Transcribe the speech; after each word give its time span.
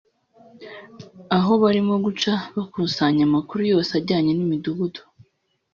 Aho 1.37 1.51
barimo 1.63 1.95
guca 2.05 2.31
bakusanya 2.55 3.23
amakuru 3.29 3.61
yose 3.71 3.91
ajyanye 3.99 4.31
n’imidugudu 4.35 5.01